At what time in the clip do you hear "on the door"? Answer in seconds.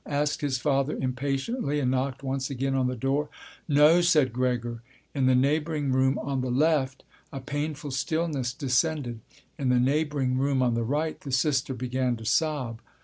2.73-3.29